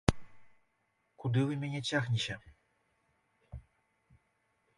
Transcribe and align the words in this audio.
Куды 1.23 1.39
вы 1.49 1.53
мяне 1.63 1.81
цягнеце? 1.91 2.33